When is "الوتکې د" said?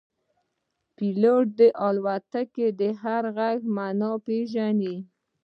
1.85-2.81